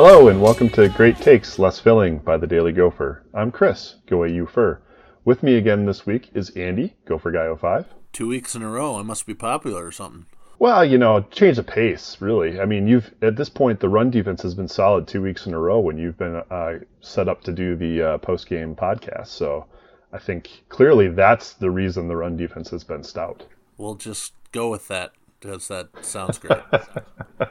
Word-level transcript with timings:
Hello 0.00 0.28
and 0.28 0.40
welcome 0.40 0.68
to 0.70 0.88
Great 0.90 1.16
Takes 1.16 1.58
Less 1.58 1.80
Filling 1.80 2.18
by 2.18 2.36
the 2.36 2.46
Daily 2.46 2.70
Gopher. 2.70 3.24
I'm 3.34 3.50
Chris, 3.50 3.96
GoAUpher. 4.06 4.78
With 5.24 5.42
me 5.42 5.56
again 5.56 5.86
this 5.86 6.06
week 6.06 6.30
is 6.34 6.50
Andy, 6.50 6.94
Gopher 7.04 7.32
Guy 7.32 7.52
05. 7.52 7.84
Two 8.12 8.28
weeks 8.28 8.54
in 8.54 8.62
a 8.62 8.70
row. 8.70 8.94
I 8.94 9.02
must 9.02 9.26
be 9.26 9.34
popular 9.34 9.84
or 9.84 9.90
something. 9.90 10.26
Well, 10.60 10.84
you 10.84 10.98
know, 10.98 11.22
change 11.32 11.56
the 11.56 11.64
pace, 11.64 12.18
really. 12.20 12.60
I 12.60 12.64
mean, 12.64 12.86
you've 12.86 13.12
at 13.22 13.34
this 13.34 13.48
point 13.48 13.80
the 13.80 13.88
run 13.88 14.08
defense 14.08 14.40
has 14.42 14.54
been 14.54 14.68
solid 14.68 15.08
two 15.08 15.20
weeks 15.20 15.46
in 15.46 15.52
a 15.52 15.58
row 15.58 15.80
when 15.80 15.98
you've 15.98 16.16
been 16.16 16.44
uh, 16.48 16.74
set 17.00 17.28
up 17.28 17.42
to 17.42 17.52
do 17.52 17.74
the 17.74 18.00
uh, 18.00 18.18
post 18.18 18.48
game 18.48 18.76
podcast. 18.76 19.26
So 19.26 19.66
I 20.12 20.18
think 20.18 20.62
clearly 20.68 21.08
that's 21.08 21.54
the 21.54 21.72
reason 21.72 22.06
the 22.06 22.14
run 22.14 22.36
defense 22.36 22.70
has 22.70 22.84
been 22.84 23.02
stout. 23.02 23.42
We'll 23.76 23.96
just 23.96 24.32
go 24.52 24.70
with 24.70 24.86
that 24.86 25.10
because 25.40 25.66
that 25.66 25.88
sounds 26.02 26.38
great. 26.38 26.62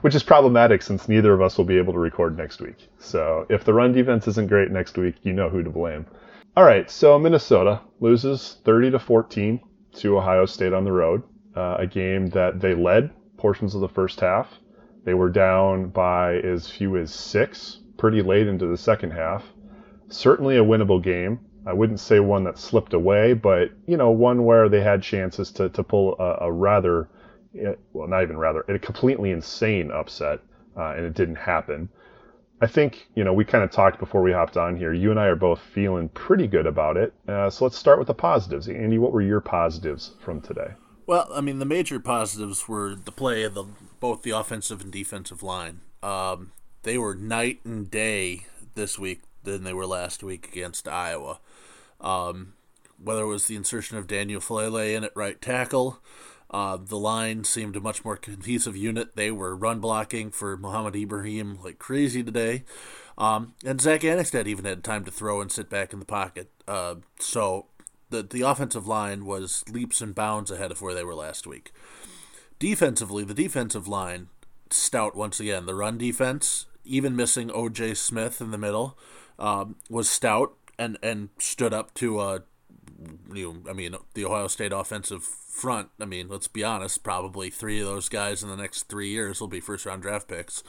Which 0.00 0.14
is 0.14 0.22
problematic 0.22 0.82
since 0.82 1.08
neither 1.08 1.32
of 1.32 1.40
us 1.40 1.56
will 1.56 1.64
be 1.64 1.78
able 1.78 1.92
to 1.92 1.98
record 1.98 2.36
next 2.36 2.60
week. 2.60 2.88
So 2.98 3.46
if 3.48 3.64
the 3.64 3.74
run 3.74 3.92
defense 3.92 4.26
isn't 4.28 4.48
great 4.48 4.70
next 4.70 4.96
week, 4.98 5.16
you 5.22 5.32
know 5.32 5.48
who 5.48 5.62
to 5.62 5.70
blame. 5.70 6.06
All 6.56 6.64
right, 6.64 6.90
so 6.90 7.18
Minnesota 7.18 7.80
loses 8.00 8.58
30 8.64 8.92
to 8.92 8.98
14 8.98 9.60
to 9.94 10.18
Ohio 10.18 10.46
State 10.46 10.72
on 10.72 10.84
the 10.84 10.92
road, 10.92 11.22
uh, 11.56 11.76
a 11.78 11.86
game 11.86 12.28
that 12.30 12.60
they 12.60 12.74
led 12.74 13.10
portions 13.36 13.74
of 13.74 13.80
the 13.80 13.88
first 13.88 14.20
half. 14.20 14.48
They 15.04 15.14
were 15.14 15.30
down 15.30 15.88
by 15.88 16.36
as 16.36 16.68
few 16.68 16.96
as 16.96 17.12
six 17.12 17.78
pretty 17.96 18.22
late 18.22 18.46
into 18.46 18.66
the 18.66 18.76
second 18.76 19.12
half. 19.12 19.44
Certainly 20.08 20.56
a 20.56 20.64
winnable 20.64 21.02
game. 21.02 21.40
I 21.66 21.72
wouldn't 21.72 22.00
say 22.00 22.20
one 22.20 22.44
that 22.44 22.58
slipped 22.58 22.94
away, 22.94 23.34
but 23.34 23.70
you 23.86 23.96
know, 23.96 24.10
one 24.10 24.44
where 24.44 24.68
they 24.68 24.80
had 24.80 25.02
chances 25.02 25.52
to, 25.52 25.68
to 25.70 25.82
pull 25.82 26.16
a, 26.18 26.46
a 26.46 26.52
rather, 26.52 27.08
well, 27.92 28.08
not 28.08 28.22
even 28.22 28.36
rather, 28.36 28.64
a 28.68 28.78
completely 28.78 29.30
insane 29.30 29.90
upset, 29.90 30.40
uh, 30.76 30.94
and 30.96 31.04
it 31.04 31.14
didn't 31.14 31.36
happen. 31.36 31.88
I 32.62 32.66
think 32.66 33.08
you 33.14 33.24
know 33.24 33.32
we 33.32 33.44
kind 33.44 33.64
of 33.64 33.70
talked 33.70 33.98
before 33.98 34.22
we 34.22 34.32
hopped 34.32 34.56
on 34.56 34.76
here. 34.76 34.92
You 34.92 35.10
and 35.10 35.18
I 35.18 35.26
are 35.26 35.36
both 35.36 35.60
feeling 35.60 36.08
pretty 36.10 36.46
good 36.46 36.66
about 36.66 36.96
it. 36.96 37.12
Uh, 37.26 37.48
so 37.48 37.64
let's 37.64 37.78
start 37.78 37.98
with 37.98 38.08
the 38.08 38.14
positives. 38.14 38.68
Andy, 38.68 38.98
what 38.98 39.12
were 39.12 39.22
your 39.22 39.40
positives 39.40 40.12
from 40.20 40.40
today? 40.40 40.72
Well, 41.06 41.28
I 41.34 41.40
mean, 41.40 41.58
the 41.58 41.64
major 41.64 41.98
positives 41.98 42.68
were 42.68 42.94
the 42.94 43.12
play 43.12 43.42
of 43.44 43.54
the 43.54 43.64
both 43.98 44.22
the 44.22 44.30
offensive 44.30 44.80
and 44.80 44.92
defensive 44.92 45.42
line. 45.42 45.80
Um, 46.02 46.52
they 46.82 46.98
were 46.98 47.14
night 47.14 47.60
and 47.64 47.90
day 47.90 48.46
this 48.74 48.98
week 48.98 49.22
than 49.42 49.64
they 49.64 49.72
were 49.72 49.86
last 49.86 50.22
week 50.22 50.48
against 50.52 50.86
Iowa. 50.86 51.40
Um, 52.00 52.54
whether 53.02 53.22
it 53.22 53.26
was 53.26 53.46
the 53.46 53.56
insertion 53.56 53.96
of 53.96 54.06
Daniel 54.06 54.40
Faalele 54.40 54.94
in 54.94 55.04
at 55.04 55.16
right 55.16 55.40
tackle, 55.40 56.00
uh, 56.50 56.76
the 56.76 56.98
line 56.98 57.44
seemed 57.44 57.76
a 57.76 57.80
much 57.80 58.04
more 58.04 58.16
cohesive 58.16 58.76
unit. 58.76 59.14
They 59.14 59.30
were 59.30 59.54
run 59.54 59.80
blocking 59.80 60.30
for 60.30 60.56
Mohamed 60.56 60.96
Ibrahim 60.96 61.58
like 61.62 61.78
crazy 61.78 62.22
today. 62.22 62.64
Um, 63.16 63.54
and 63.64 63.80
Zach 63.80 64.00
Annexstad 64.00 64.46
even 64.46 64.64
had 64.64 64.82
time 64.82 65.04
to 65.04 65.10
throw 65.10 65.40
and 65.40 65.52
sit 65.52 65.70
back 65.70 65.92
in 65.92 66.00
the 66.00 66.06
pocket. 66.06 66.50
Uh, 66.66 66.96
so 67.18 67.66
the, 68.08 68.22
the 68.22 68.42
offensive 68.42 68.88
line 68.88 69.26
was 69.26 69.62
leaps 69.70 70.00
and 70.00 70.14
bounds 70.14 70.50
ahead 70.50 70.72
of 70.72 70.82
where 70.82 70.94
they 70.94 71.04
were 71.04 71.14
last 71.14 71.46
week. 71.46 71.72
Defensively, 72.58 73.22
the 73.22 73.34
defensive 73.34 73.86
line, 73.86 74.28
stout 74.70 75.14
once 75.14 75.38
again. 75.38 75.66
The 75.66 75.74
run 75.74 75.98
defense, 75.98 76.66
even 76.84 77.14
missing 77.14 77.50
O.J. 77.50 77.94
Smith 77.94 78.40
in 78.40 78.50
the 78.50 78.58
middle, 78.58 78.98
um, 79.38 79.76
was 79.88 80.10
stout 80.10 80.54
and, 80.78 80.98
and 81.02 81.28
stood 81.38 81.72
up 81.72 81.94
to 81.94 82.18
uh, 82.18 82.38
you 83.32 83.52
know, 83.52 83.70
I 83.70 83.72
mean, 83.72 83.94
the 84.14 84.24
Ohio 84.24 84.48
State 84.48 84.72
offensive 84.72 85.22
front. 85.22 85.88
I 86.00 86.04
mean, 86.04 86.28
let's 86.28 86.48
be 86.48 86.64
honest. 86.64 87.02
Probably 87.02 87.50
three 87.50 87.80
of 87.80 87.86
those 87.86 88.08
guys 88.08 88.42
in 88.42 88.48
the 88.48 88.56
next 88.56 88.84
three 88.88 89.08
years 89.08 89.40
will 89.40 89.48
be 89.48 89.60
first 89.60 89.86
round 89.86 90.02
draft 90.02 90.28
picks. 90.28 90.62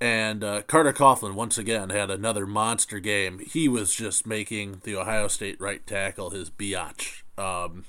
And 0.00 0.42
uh, 0.42 0.62
Carter 0.62 0.94
Coughlin 0.94 1.34
once 1.34 1.58
again 1.58 1.90
had 1.90 2.10
another 2.10 2.46
monster 2.46 3.00
game. 3.00 3.38
He 3.40 3.68
was 3.68 3.94
just 3.94 4.26
making 4.26 4.80
the 4.84 4.96
Ohio 4.96 5.28
State 5.28 5.60
right 5.60 5.86
tackle 5.86 6.30
his 6.30 6.48
biatch. 6.48 7.22
Um, 7.36 7.84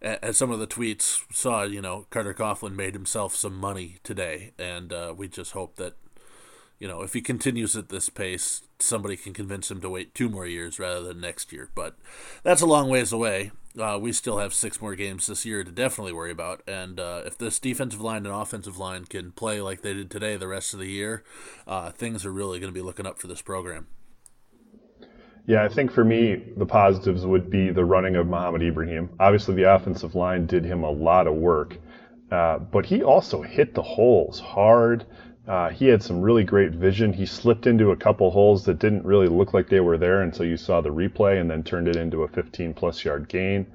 as 0.00 0.36
some 0.36 0.52
of 0.52 0.60
the 0.60 0.68
tweets 0.68 1.22
saw, 1.32 1.64
you 1.64 1.80
know, 1.80 2.06
Carter 2.10 2.34
Coughlin 2.34 2.76
made 2.76 2.94
himself 2.94 3.34
some 3.34 3.56
money 3.56 3.96
today, 4.04 4.52
and 4.58 4.92
uh, 4.92 5.14
we 5.16 5.26
just 5.26 5.52
hope 5.52 5.76
that 5.76 5.94
you 6.78 6.86
know, 6.86 7.02
if 7.02 7.14
he 7.14 7.20
continues 7.20 7.76
at 7.76 7.88
this 7.88 8.08
pace, 8.08 8.62
somebody 8.78 9.16
can 9.16 9.32
convince 9.32 9.70
him 9.70 9.80
to 9.80 9.90
wait 9.90 10.14
two 10.14 10.28
more 10.28 10.46
years 10.46 10.78
rather 10.78 11.02
than 11.02 11.20
next 11.20 11.52
year. 11.52 11.70
But 11.74 11.96
that's 12.42 12.60
a 12.60 12.66
long 12.66 12.88
ways 12.88 13.12
away. 13.12 13.52
Uh, 13.78 13.98
we 14.00 14.12
still 14.12 14.38
have 14.38 14.54
six 14.54 14.80
more 14.80 14.94
games 14.94 15.26
this 15.26 15.44
year 15.44 15.62
to 15.62 15.70
definitely 15.70 16.12
worry 16.12 16.30
about. 16.30 16.62
And 16.66 16.98
uh, 16.98 17.22
if 17.26 17.36
this 17.36 17.58
defensive 17.58 18.00
line 18.00 18.24
and 18.24 18.34
offensive 18.34 18.78
line 18.78 19.04
can 19.04 19.32
play 19.32 19.60
like 19.60 19.82
they 19.82 19.92
did 19.92 20.10
today 20.10 20.36
the 20.36 20.48
rest 20.48 20.72
of 20.72 20.80
the 20.80 20.90
year, 20.90 21.24
uh, 21.66 21.90
things 21.90 22.24
are 22.24 22.32
really 22.32 22.58
going 22.58 22.72
to 22.72 22.78
be 22.78 22.84
looking 22.84 23.06
up 23.06 23.18
for 23.18 23.26
this 23.26 23.42
program. 23.42 23.86
Yeah, 25.46 25.62
I 25.62 25.68
think 25.68 25.92
for 25.92 26.04
me, 26.04 26.42
the 26.56 26.66
positives 26.66 27.24
would 27.24 27.50
be 27.50 27.70
the 27.70 27.84
running 27.84 28.16
of 28.16 28.26
Mohamed 28.26 28.62
Ibrahim. 28.62 29.10
Obviously, 29.20 29.54
the 29.54 29.74
offensive 29.74 30.14
line 30.16 30.46
did 30.46 30.64
him 30.64 30.82
a 30.82 30.90
lot 30.90 31.28
of 31.28 31.34
work, 31.34 31.78
uh, 32.32 32.58
but 32.58 32.84
he 32.84 33.04
also 33.04 33.42
hit 33.42 33.72
the 33.72 33.82
holes 33.82 34.40
hard. 34.40 35.06
Uh, 35.46 35.70
he 35.70 35.86
had 35.86 36.02
some 36.02 36.20
really 36.20 36.42
great 36.42 36.72
vision. 36.72 37.12
He 37.12 37.24
slipped 37.24 37.66
into 37.66 37.92
a 37.92 37.96
couple 37.96 38.30
holes 38.30 38.64
that 38.64 38.80
didn't 38.80 39.04
really 39.04 39.28
look 39.28 39.54
like 39.54 39.68
they 39.68 39.80
were 39.80 39.96
there 39.96 40.22
until 40.22 40.44
you 40.44 40.56
saw 40.56 40.80
the 40.80 40.90
replay 40.90 41.40
and 41.40 41.48
then 41.48 41.62
turned 41.62 41.86
it 41.86 41.96
into 41.96 42.24
a 42.24 42.28
15 42.28 42.74
plus 42.74 43.04
yard 43.04 43.28
gain. 43.28 43.66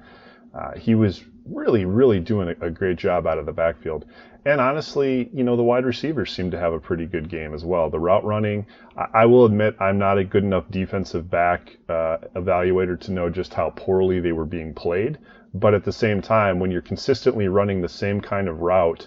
Uh, 0.54 0.72
he 0.76 0.94
was 0.94 1.24
really, 1.46 1.86
really 1.86 2.20
doing 2.20 2.48
a, 2.48 2.66
a, 2.66 2.70
great 2.70 2.98
job 2.98 3.26
out 3.26 3.38
of 3.38 3.46
the 3.46 3.52
backfield. 3.52 4.04
And 4.44 4.60
honestly, 4.60 5.30
you 5.32 5.44
know, 5.44 5.56
the 5.56 5.62
wide 5.62 5.86
receivers 5.86 6.30
seem 6.30 6.50
to 6.50 6.58
have 6.58 6.74
a 6.74 6.78
pretty 6.78 7.06
good 7.06 7.30
game 7.30 7.54
as 7.54 7.64
well. 7.64 7.88
The 7.88 7.98
route 7.98 8.24
running, 8.24 8.66
I, 8.96 9.06
I 9.14 9.26
will 9.26 9.46
admit, 9.46 9.74
I'm 9.80 9.98
not 9.98 10.18
a 10.18 10.24
good 10.24 10.44
enough 10.44 10.70
defensive 10.70 11.30
back 11.30 11.78
uh, 11.88 12.18
evaluator 12.36 13.00
to 13.00 13.12
know 13.12 13.30
just 13.30 13.54
how 13.54 13.70
poorly 13.70 14.20
they 14.20 14.32
were 14.32 14.44
being 14.44 14.74
played. 14.74 15.18
But 15.54 15.74
at 15.74 15.84
the 15.84 15.92
same 15.92 16.20
time, 16.20 16.58
when 16.58 16.70
you're 16.70 16.82
consistently 16.82 17.48
running 17.48 17.80
the 17.80 17.88
same 17.88 18.20
kind 18.20 18.48
of 18.48 18.60
route, 18.60 19.06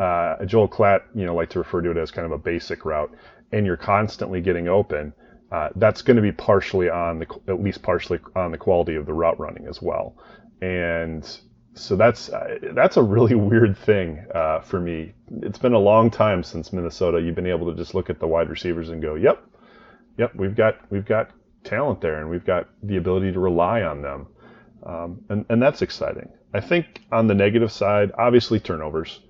uh, 0.00 0.44
Joel 0.46 0.68
Klatt, 0.68 1.02
you 1.14 1.26
know, 1.26 1.34
like 1.34 1.50
to 1.50 1.58
refer 1.58 1.82
to 1.82 1.90
it 1.90 1.96
as 1.98 2.10
kind 2.10 2.24
of 2.24 2.32
a 2.32 2.38
basic 2.38 2.84
route, 2.84 3.12
and 3.52 3.66
you're 3.66 3.76
constantly 3.76 4.40
getting 4.40 4.66
open, 4.66 5.12
uh, 5.52 5.68
that's 5.76 6.02
going 6.02 6.16
to 6.16 6.22
be 6.22 6.32
partially 6.32 6.88
on 6.88 7.18
the, 7.18 7.26
at 7.48 7.62
least 7.62 7.82
partially 7.82 8.18
on 8.34 8.50
the 8.50 8.58
quality 8.58 8.94
of 8.94 9.04
the 9.04 9.12
route 9.12 9.38
running 9.38 9.66
as 9.66 9.82
well. 9.82 10.16
And 10.62 11.24
so 11.74 11.96
that's 11.96 12.28
uh, 12.30 12.58
that's 12.74 12.96
a 12.96 13.02
really 13.02 13.34
weird 13.50 13.76
thing 13.76 14.24
uh, 14.34 14.60
for 14.60 14.80
me. 14.80 15.12
It's 15.42 15.58
been 15.58 15.74
a 15.74 15.78
long 15.78 16.10
time 16.10 16.42
since 16.42 16.72
Minnesota. 16.72 17.20
You've 17.20 17.34
been 17.34 17.46
able 17.46 17.70
to 17.70 17.76
just 17.76 17.94
look 17.94 18.10
at 18.10 18.20
the 18.20 18.26
wide 18.26 18.48
receivers 18.48 18.88
and 18.88 19.02
go, 19.02 19.16
"Yep, 19.16 19.44
yep, 20.18 20.34
we've 20.34 20.54
got 20.54 20.76
we've 20.90 21.06
got 21.06 21.30
talent 21.64 22.00
there, 22.00 22.20
and 22.20 22.30
we've 22.30 22.44
got 22.44 22.68
the 22.82 22.96
ability 22.96 23.32
to 23.32 23.40
rely 23.40 23.82
on 23.82 24.02
them." 24.02 24.26
Um, 24.84 25.24
and 25.28 25.44
and 25.48 25.62
that's 25.62 25.82
exciting. 25.82 26.30
I 26.54 26.60
think 26.60 27.02
on 27.12 27.26
the 27.26 27.34
negative 27.34 27.70
side, 27.70 28.12
obviously 28.16 28.60
turnovers. 28.60 29.20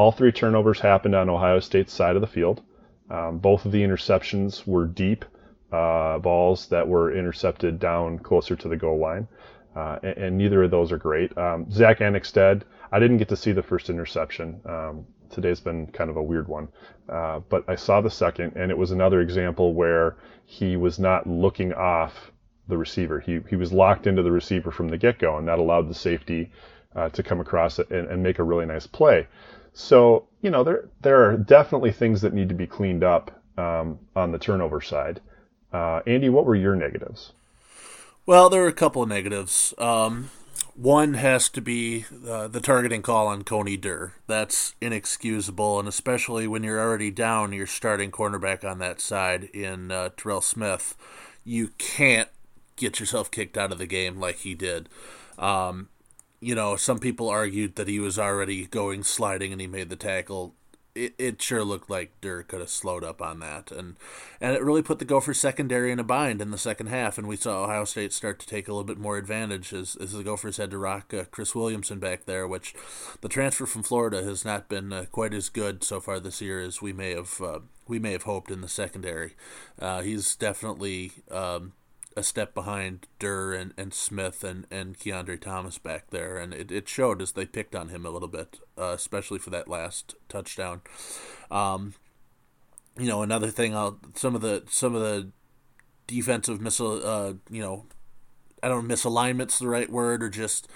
All 0.00 0.12
three 0.12 0.32
turnovers 0.32 0.80
happened 0.80 1.14
on 1.14 1.28
Ohio 1.28 1.60
State's 1.60 1.92
side 1.92 2.16
of 2.16 2.22
the 2.22 2.26
field. 2.26 2.62
Um, 3.10 3.36
both 3.36 3.66
of 3.66 3.72
the 3.72 3.82
interceptions 3.82 4.66
were 4.66 4.86
deep 4.86 5.26
uh, 5.70 6.18
balls 6.20 6.68
that 6.68 6.88
were 6.88 7.14
intercepted 7.14 7.78
down 7.78 8.18
closer 8.18 8.56
to 8.56 8.66
the 8.66 8.78
goal 8.78 8.98
line, 8.98 9.28
uh, 9.76 9.98
and, 10.02 10.16
and, 10.16 10.38
neither 10.38 10.62
of 10.62 10.70
those 10.70 10.90
are 10.90 10.96
great. 10.96 11.36
Um, 11.36 11.70
Zach 11.70 11.98
Annexstad, 11.98 12.62
I 12.90 12.98
didn't 12.98 13.18
get 13.18 13.28
to 13.28 13.36
see 13.36 13.52
the 13.52 13.62
first 13.62 13.90
interception. 13.90 14.62
Um, 14.64 15.04
today's 15.28 15.60
been 15.60 15.86
kind 15.88 16.08
of 16.08 16.16
a 16.16 16.22
weird 16.22 16.48
one, 16.48 16.68
uh, 17.10 17.40
but 17.50 17.64
I 17.68 17.74
saw 17.74 18.00
the 18.00 18.10
second, 18.10 18.56
and 18.56 18.70
it 18.70 18.78
was 18.78 18.92
another 18.92 19.20
example 19.20 19.74
where 19.74 20.16
he 20.46 20.78
was 20.78 20.98
not 20.98 21.26
looking 21.26 21.74
off 21.74 22.32
the 22.68 22.78
receiver. 22.78 23.20
He 23.20 23.40
he 23.50 23.56
was 23.56 23.70
locked 23.70 24.06
into 24.06 24.22
the 24.22 24.32
receiver 24.32 24.70
from 24.70 24.88
the 24.88 24.96
get-go, 24.96 25.36
and 25.36 25.46
that 25.46 25.58
allowed 25.58 25.90
the 25.90 25.94
safety 26.08 26.52
uh, 26.96 27.10
to 27.10 27.22
come 27.22 27.40
across 27.40 27.78
and, 27.78 28.08
and 28.08 28.22
make 28.22 28.38
a 28.38 28.42
really 28.44 28.64
nice 28.64 28.86
play. 28.86 29.28
So 29.72 30.26
you 30.42 30.50
know 30.50 30.64
there 30.64 30.88
there 31.00 31.24
are 31.24 31.36
definitely 31.36 31.92
things 31.92 32.20
that 32.22 32.34
need 32.34 32.48
to 32.48 32.54
be 32.54 32.66
cleaned 32.66 33.04
up 33.04 33.42
um, 33.56 33.98
on 34.16 34.32
the 34.32 34.38
turnover 34.38 34.80
side. 34.80 35.20
Uh, 35.72 36.00
Andy, 36.06 36.28
what 36.28 36.46
were 36.46 36.56
your 36.56 36.74
negatives? 36.74 37.32
Well, 38.26 38.50
there 38.50 38.62
were 38.62 38.68
a 38.68 38.72
couple 38.72 39.02
of 39.02 39.08
negatives. 39.08 39.72
Um, 39.78 40.30
one 40.74 41.14
has 41.14 41.48
to 41.50 41.60
be 41.60 42.06
uh, 42.28 42.48
the 42.48 42.60
targeting 42.60 43.02
call 43.02 43.26
on 43.26 43.42
Coney 43.42 43.76
Durr. 43.76 44.14
That's 44.26 44.74
inexcusable, 44.80 45.78
and 45.78 45.88
especially 45.88 46.46
when 46.46 46.62
you're 46.62 46.80
already 46.80 47.10
down 47.10 47.52
your 47.52 47.66
starting 47.66 48.10
cornerback 48.10 48.64
on 48.64 48.78
that 48.78 49.00
side 49.00 49.44
in 49.52 49.90
uh, 49.90 50.10
Terrell 50.16 50.40
Smith, 50.40 50.96
you 51.44 51.70
can't 51.78 52.28
get 52.76 52.98
yourself 52.98 53.30
kicked 53.30 53.58
out 53.58 53.72
of 53.72 53.78
the 53.78 53.86
game 53.86 54.18
like 54.18 54.38
he 54.38 54.54
did. 54.54 54.88
Um, 55.38 55.88
you 56.40 56.54
know, 56.54 56.76
some 56.76 56.98
people 56.98 57.28
argued 57.28 57.76
that 57.76 57.88
he 57.88 58.00
was 58.00 58.18
already 58.18 58.66
going 58.66 59.02
sliding 59.02 59.52
and 59.52 59.60
he 59.60 59.66
made 59.66 59.90
the 59.90 59.96
tackle. 59.96 60.54
It, 60.94 61.14
it 61.18 61.40
sure 61.40 61.62
looked 61.62 61.88
like 61.88 62.20
Durr 62.20 62.42
could 62.42 62.60
have 62.60 62.68
slowed 62.68 63.04
up 63.04 63.22
on 63.22 63.38
that, 63.38 63.70
and 63.70 63.94
and 64.40 64.56
it 64.56 64.62
really 64.62 64.82
put 64.82 64.98
the 64.98 65.04
Gophers 65.04 65.38
secondary 65.38 65.92
in 65.92 66.00
a 66.00 66.04
bind 66.04 66.42
in 66.42 66.50
the 66.50 66.58
second 66.58 66.88
half, 66.88 67.16
and 67.16 67.28
we 67.28 67.36
saw 67.36 67.62
Ohio 67.62 67.84
State 67.84 68.12
start 68.12 68.40
to 68.40 68.46
take 68.46 68.66
a 68.66 68.72
little 68.72 68.82
bit 68.82 68.98
more 68.98 69.16
advantage 69.16 69.72
as, 69.72 69.94
as 70.00 70.12
the 70.12 70.24
Gophers 70.24 70.56
had 70.56 70.72
to 70.72 70.78
rock 70.78 71.14
uh, 71.14 71.24
Chris 71.30 71.54
Williamson 71.54 72.00
back 72.00 72.24
there, 72.24 72.48
which 72.48 72.74
the 73.20 73.28
transfer 73.28 73.66
from 73.66 73.84
Florida 73.84 74.24
has 74.24 74.44
not 74.44 74.68
been 74.68 74.92
uh, 74.92 75.04
quite 75.12 75.32
as 75.32 75.48
good 75.48 75.84
so 75.84 76.00
far 76.00 76.18
this 76.18 76.40
year 76.40 76.60
as 76.60 76.82
we 76.82 76.92
may 76.92 77.14
have 77.14 77.40
uh, 77.40 77.60
we 77.86 78.00
may 78.00 78.10
have 78.10 78.24
hoped 78.24 78.50
in 78.50 78.60
the 78.60 78.68
secondary. 78.68 79.34
Uh, 79.78 80.00
he's 80.00 80.34
definitely 80.34 81.12
um, 81.30 81.72
a 82.16 82.22
step 82.22 82.54
behind 82.54 83.06
Durr 83.18 83.54
and, 83.54 83.72
and 83.76 83.94
Smith 83.94 84.42
and, 84.42 84.66
and 84.70 84.98
Kiondre 84.98 85.40
Thomas 85.40 85.78
back 85.78 86.10
there, 86.10 86.38
and 86.38 86.52
it, 86.52 86.72
it 86.72 86.88
showed 86.88 87.22
as 87.22 87.32
they 87.32 87.46
picked 87.46 87.74
on 87.74 87.88
him 87.88 88.04
a 88.04 88.10
little 88.10 88.28
bit, 88.28 88.58
uh, 88.76 88.92
especially 88.94 89.38
for 89.38 89.50
that 89.50 89.68
last 89.68 90.14
touchdown. 90.28 90.80
Um, 91.50 91.94
you 92.98 93.06
know, 93.06 93.22
another 93.22 93.50
thing, 93.50 93.74
I'll, 93.74 93.98
some 94.14 94.34
of 94.34 94.40
the 94.40 94.64
some 94.68 94.94
of 94.94 95.02
the 95.02 95.30
defensive 96.06 96.60
missile, 96.60 97.00
uh, 97.06 97.34
you 97.48 97.62
know, 97.62 97.86
I 98.62 98.68
don't 98.68 98.86
know, 98.86 98.94
misalignment's 98.94 99.58
the 99.58 99.68
right 99.68 99.90
word, 99.90 100.22
or 100.22 100.28
just 100.28 100.68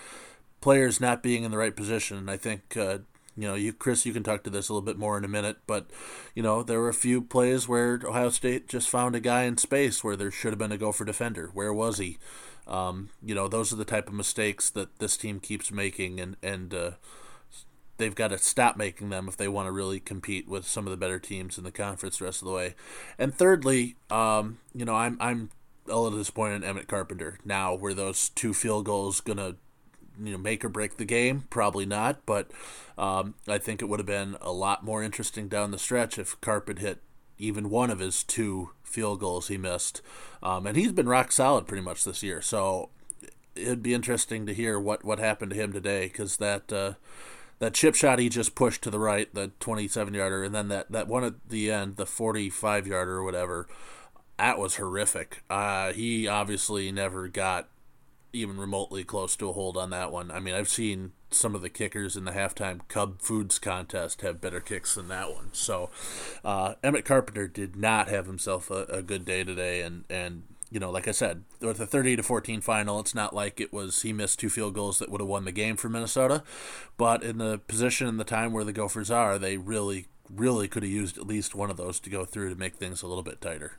players 0.60 1.00
not 1.00 1.22
being 1.22 1.42
in 1.42 1.50
the 1.50 1.58
right 1.58 1.74
position. 1.74 2.28
I 2.28 2.36
think 2.36 2.76
uh, 2.76 2.98
you 3.36 3.48
know, 3.48 3.54
you 3.54 3.72
Chris, 3.72 4.06
you 4.06 4.12
can 4.12 4.22
talk 4.22 4.44
to 4.44 4.50
this 4.50 4.68
a 4.68 4.72
little 4.72 4.86
bit 4.86 4.98
more 4.98 5.18
in 5.18 5.24
a 5.24 5.28
minute, 5.28 5.58
but 5.66 5.90
you 6.34 6.42
know, 6.42 6.62
there 6.62 6.80
were 6.80 6.88
a 6.88 6.94
few 6.94 7.20
plays 7.20 7.68
where 7.68 8.00
Ohio 8.04 8.30
State 8.30 8.68
just 8.68 8.88
found 8.88 9.14
a 9.14 9.20
guy 9.20 9.42
in 9.42 9.58
space 9.58 10.04
where 10.04 10.16
there 10.16 10.30
should 10.30 10.52
have 10.52 10.58
been 10.58 10.72
a 10.72 10.78
gopher 10.78 11.04
defender. 11.04 11.50
Where 11.52 11.72
was 11.72 11.98
he? 11.98 12.18
Um, 12.66 13.10
you 13.22 13.34
know, 13.34 13.48
those 13.48 13.72
are 13.72 13.76
the 13.76 13.84
type 13.84 14.08
of 14.08 14.14
mistakes 14.14 14.70
that 14.70 14.98
this 14.98 15.16
team 15.16 15.40
keeps 15.40 15.70
making, 15.70 16.20
and 16.20 16.36
and 16.42 16.72
uh, 16.72 16.90
they've 17.98 18.14
got 18.14 18.28
to 18.28 18.38
stop 18.38 18.76
making 18.76 19.10
them 19.10 19.28
if 19.28 19.36
they 19.36 19.48
want 19.48 19.66
to 19.66 19.72
really 19.72 20.00
compete 20.00 20.48
with 20.48 20.66
some 20.66 20.86
of 20.86 20.90
the 20.90 20.96
better 20.96 21.18
teams 21.18 21.58
in 21.58 21.64
the 21.64 21.72
conference 21.72 22.18
the 22.18 22.24
rest 22.24 22.42
of 22.42 22.46
the 22.46 22.54
way. 22.54 22.74
And 23.18 23.34
thirdly, 23.34 23.96
um, 24.10 24.58
you 24.74 24.84
know, 24.84 24.94
I'm 24.94 25.16
I'm 25.20 25.50
a 25.86 25.98
little 25.98 26.18
disappointed 26.18 26.56
in 26.56 26.64
Emmett 26.64 26.88
Carpenter. 26.88 27.38
Now, 27.44 27.74
were 27.74 27.94
those 27.94 28.30
two 28.30 28.54
field 28.54 28.86
goals 28.86 29.20
gonna 29.20 29.56
you 30.22 30.32
know 30.32 30.38
make 30.38 30.64
or 30.64 30.68
break 30.68 30.96
the 30.96 31.04
game? 31.04 31.44
Probably 31.50 31.86
not, 31.86 32.24
but 32.26 32.50
um, 32.98 33.34
I 33.48 33.58
think 33.58 33.82
it 33.82 33.86
would 33.86 34.00
have 34.00 34.06
been 34.06 34.36
a 34.40 34.52
lot 34.52 34.84
more 34.84 35.02
interesting 35.02 35.48
down 35.48 35.70
the 35.70 35.78
stretch 35.78 36.18
if 36.18 36.40
Carpet 36.40 36.78
hit 36.78 37.00
even 37.38 37.70
one 37.70 37.90
of 37.90 37.98
his 37.98 38.22
two 38.22 38.70
field 38.82 39.20
goals 39.20 39.48
he 39.48 39.56
missed, 39.56 40.00
um, 40.42 40.66
and 40.66 40.76
he's 40.76 40.92
been 40.92 41.08
rock 41.08 41.32
solid 41.32 41.66
pretty 41.66 41.82
much 41.82 42.04
this 42.04 42.22
year. 42.22 42.40
So 42.40 42.90
it'd 43.54 43.82
be 43.82 43.94
interesting 43.94 44.46
to 44.46 44.54
hear 44.54 44.78
what 44.78 45.04
what 45.04 45.18
happened 45.18 45.50
to 45.52 45.60
him 45.60 45.72
today 45.72 46.06
because 46.06 46.36
that. 46.38 46.72
Uh, 46.72 46.94
that 47.60 47.72
chip 47.72 47.94
shot 47.94 48.18
he 48.18 48.28
just 48.28 48.56
pushed 48.56 48.82
to 48.82 48.90
the 48.90 48.98
right, 48.98 49.32
the 49.32 49.52
27 49.60 50.12
yarder, 50.12 50.42
and 50.42 50.52
then 50.52 50.66
that, 50.68 50.90
that 50.90 51.06
one 51.06 51.22
at 51.22 51.34
the 51.48 51.70
end, 51.70 51.96
the 51.96 52.04
45 52.04 52.86
yarder 52.86 53.18
or 53.18 53.24
whatever, 53.24 53.68
that 54.38 54.58
was 54.58 54.76
horrific. 54.76 55.42
Uh, 55.48 55.92
he 55.92 56.26
obviously 56.26 56.90
never 56.90 57.28
got 57.28 57.68
even 58.34 58.58
remotely 58.58 59.04
close 59.04 59.36
to 59.36 59.48
a 59.48 59.52
hold 59.52 59.76
on 59.76 59.90
that 59.90 60.12
one. 60.12 60.30
I 60.30 60.40
mean, 60.40 60.54
I've 60.54 60.68
seen 60.68 61.12
some 61.30 61.54
of 61.54 61.62
the 61.62 61.68
kickers 61.68 62.16
in 62.16 62.24
the 62.24 62.32
halftime 62.32 62.80
Cub 62.88 63.20
Foods 63.20 63.58
contest 63.58 64.20
have 64.22 64.40
better 64.40 64.60
kicks 64.60 64.94
than 64.94 65.08
that 65.08 65.32
one. 65.32 65.50
So, 65.52 65.90
uh, 66.44 66.74
Emmett 66.82 67.04
Carpenter 67.04 67.48
did 67.48 67.76
not 67.76 68.08
have 68.08 68.26
himself 68.26 68.70
a, 68.70 68.84
a, 68.84 69.02
good 69.02 69.24
day 69.24 69.44
today, 69.44 69.82
and 69.82 70.04
and 70.08 70.44
you 70.70 70.80
know, 70.80 70.90
like 70.90 71.08
I 71.08 71.12
said, 71.12 71.44
with 71.60 71.80
a 71.80 71.86
thirty 71.86 72.16
to 72.16 72.22
fourteen 72.22 72.60
final, 72.60 73.00
it's 73.00 73.14
not 73.14 73.34
like 73.34 73.60
it 73.60 73.72
was 73.72 74.02
he 74.02 74.12
missed 74.12 74.38
two 74.38 74.50
field 74.50 74.74
goals 74.74 74.98
that 74.98 75.10
would 75.10 75.20
have 75.20 75.28
won 75.28 75.44
the 75.44 75.52
game 75.52 75.76
for 75.76 75.88
Minnesota, 75.88 76.42
but 76.96 77.22
in 77.22 77.38
the 77.38 77.58
position 77.58 78.06
and 78.06 78.20
the 78.20 78.24
time 78.24 78.52
where 78.52 78.64
the 78.64 78.72
Gophers 78.72 79.10
are, 79.10 79.38
they 79.38 79.56
really 79.56 80.06
really 80.30 80.68
could 80.68 80.82
have 80.82 80.92
used 80.92 81.18
at 81.18 81.26
least 81.26 81.54
one 81.54 81.70
of 81.70 81.76
those 81.76 82.00
to 82.00 82.10
go 82.10 82.24
through 82.24 82.48
to 82.48 82.58
make 82.58 82.76
things 82.76 83.02
a 83.02 83.06
little 83.06 83.22
bit 83.22 83.40
tighter. 83.40 83.78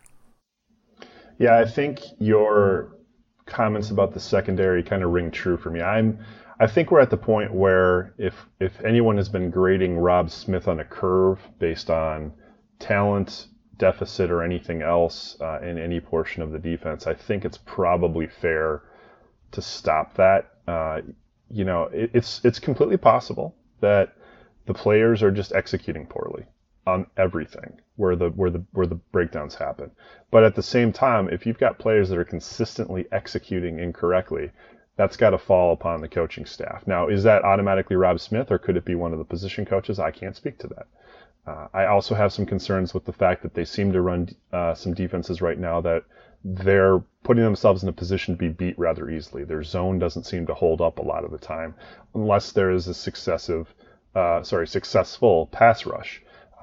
Yeah, 1.37 1.57
I 1.57 1.65
think 1.65 1.99
your 2.19 2.95
comments 3.45 3.91
about 3.91 4.13
the 4.13 4.19
secondary 4.19 4.83
kind 4.83 5.03
of 5.03 5.11
ring 5.11 5.31
true 5.31 5.57
for 5.57 5.69
me. 5.69 5.81
I'm 5.81 6.19
I 6.59 6.67
think 6.67 6.89
we're 6.89 7.01
at 7.01 7.09
the 7.09 7.17
point 7.17 7.53
where 7.53 8.13
if 8.17 8.33
if 8.59 8.83
anyone 8.83 9.17
has 9.17 9.29
been 9.29 9.49
grading 9.49 9.97
Robb 9.97 10.29
Smith 10.31 10.67
on 10.67 10.79
a 10.79 10.85
curve 10.85 11.39
based 11.59 11.89
on 11.89 12.33
talent 12.79 13.47
deficit 13.77 14.31
or 14.31 14.41
anything 14.41 14.81
else 14.81 15.37
uh, 15.41 15.59
in 15.61 15.77
any 15.77 15.99
portion 15.99 16.41
of 16.41 16.51
the 16.51 16.59
defense, 16.59 17.07
I 17.07 17.13
think 17.13 17.43
it's 17.43 17.57
probably 17.57 18.27
fair 18.27 18.83
to 19.51 19.61
stop 19.61 20.15
that. 20.15 20.51
Uh, 20.67 21.01
you 21.49 21.65
know, 21.65 21.83
it, 21.91 22.11
it's 22.13 22.43
it's 22.45 22.59
completely 22.59 22.97
possible 22.97 23.55
that 23.81 24.15
the 24.65 24.73
players 24.73 25.21
are 25.21 25.31
just 25.31 25.53
executing 25.53 26.07
poorly 26.07 26.45
on 26.87 27.07
everything 27.17 27.79
where 27.95 28.15
the 28.15 28.29
where 28.29 28.49
the 28.49 28.63
where 28.73 28.87
the 28.87 28.95
breakdowns 28.95 29.55
happen. 29.55 29.91
But 30.31 30.43
at 30.43 30.55
the 30.55 30.63
same 30.63 30.91
time, 30.91 31.29
if 31.29 31.45
you've 31.45 31.57
got 31.57 31.79
players 31.79 32.09
that 32.09 32.17
are 32.17 32.25
consistently 32.25 33.05
executing 33.11 33.79
incorrectly, 33.79 34.51
that's 34.97 35.17
got 35.17 35.31
to 35.31 35.37
fall 35.37 35.73
upon 35.73 36.01
the 36.01 36.07
coaching 36.07 36.45
staff. 36.45 36.85
Now, 36.87 37.07
is 37.07 37.23
that 37.23 37.43
automatically 37.43 37.95
Robb 37.95 38.19
Smith, 38.19 38.51
or 38.51 38.57
could 38.57 38.77
it 38.77 38.85
be 38.85 38.95
one 38.95 39.13
of 39.13 39.19
the 39.19 39.25
position 39.25 39.65
coaches? 39.65 39.99
I 39.99 40.11
can't 40.11 40.35
speak 40.35 40.59
to 40.59 40.67
that. 40.67 40.87
Uh, 41.47 41.67
I 41.73 41.85
also 41.85 42.15
have 42.15 42.33
some 42.33 42.45
concerns 42.45 42.93
with 42.93 43.05
the 43.05 43.13
fact 43.13 43.43
that 43.43 43.53
they 43.53 43.65
seem 43.65 43.93
to 43.93 44.01
run 44.01 44.29
uh, 44.51 44.73
some 44.73 44.93
defenses 44.93 45.41
right 45.41 45.59
now 45.59 45.79
that 45.81 46.03
they're 46.43 46.99
putting 47.23 47.43
themselves 47.43 47.83
in 47.83 47.89
a 47.89 47.93
position 47.93 48.35
to 48.35 48.37
be 48.37 48.49
beat 48.49 48.77
rather 48.77 49.09
easily. 49.09 49.43
Their 49.43 49.63
zone 49.63 49.99
doesn't 49.99 50.25
seem 50.25 50.47
to 50.47 50.53
hold 50.53 50.81
up 50.81 50.99
a 50.99 51.03
lot 51.03 51.23
of 51.23 51.31
the 51.31 51.37
time, 51.37 51.75
unless 52.13 52.51
there 52.51 52.71
is 52.71 52.87
a 52.87 52.93
successive, 52.93 53.73
uh, 54.15 54.43
sorry, 54.43 54.67
successful 54.67 55.47
pass 55.47 55.85
rush. 55.85 56.21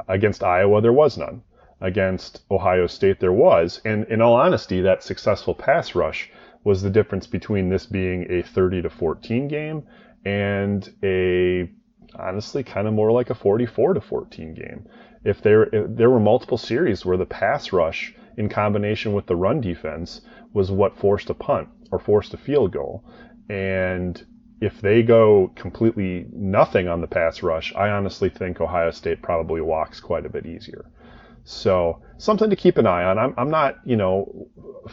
Against 0.09 0.43
Iowa, 0.43 0.81
there 0.81 0.93
was 0.93 1.19
none. 1.19 1.43
Against 1.81 2.44
Ohio 2.50 2.87
State, 2.87 3.21
there 3.21 3.33
was. 3.33 3.81
And 3.85 4.05
in 4.05 4.21
all 4.21 4.35
honesty, 4.35 4.81
that 4.81 5.03
successful 5.03 5.55
pass 5.55 5.94
rush 5.94 6.31
was 6.65 6.83
the 6.83 6.91
difference 6.91 7.27
between 7.27 7.69
this 7.69 7.87
being 7.87 8.31
a 8.31 8.43
30 8.43 8.83
to 8.83 8.91
14 8.91 9.49
game 9.49 9.83
and 10.25 10.89
a 11.03 11.71
honestly 12.19 12.62
kind 12.62 12.87
of 12.87 12.94
more 12.94 13.11
like 13.11 13.31
a 13.31 13.35
44 13.35 13.94
to 13.94 14.00
14 14.00 14.55
game. 14.55 14.87
If 15.25 15.43
there 15.43 15.65
if 15.65 15.97
there 15.97 16.11
were 16.11 16.21
multiple 16.21 16.59
series 16.59 17.05
where 17.05 17.17
the 17.17 17.27
pass 17.27 17.73
rush 17.73 18.15
in 18.37 18.49
combination 18.49 19.12
with 19.12 19.27
the 19.27 19.37
run 19.37 19.61
defense 19.61 20.21
was 20.53 20.71
what 20.71 20.97
forced 20.97 21.31
a 21.31 21.35
punt 21.35 21.69
or 21.91 21.99
forced 21.99 22.35
a 22.35 22.37
field 22.37 22.73
goal, 22.73 23.05
and 23.49 24.25
if 24.62 24.81
they 24.81 25.03
go 25.03 25.50
completely 25.56 26.25
nothing 26.32 26.87
on 26.87 27.00
the 27.00 27.09
pass 27.09 27.43
rush, 27.43 27.75
I 27.75 27.88
honestly 27.91 28.31
think 28.31 28.61
Ohio 28.61 28.93
State 28.93 29.20
probably 29.20 29.61
walks 29.61 29.99
quite 29.99 30.25
a 30.25 30.29
bit 30.29 30.47
easier. 30.47 30.85
So 31.43 32.00
something 32.17 32.49
to 32.49 32.55
keep 32.55 32.79
an 32.79 32.87
eye 32.87 33.03
on. 33.03 33.19
I'm, 33.19 33.35
I'm 33.37 33.50
not, 33.50 33.79
you 33.85 33.97
know, 33.97 34.46